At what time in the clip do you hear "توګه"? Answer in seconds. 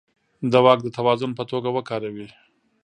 1.51-1.69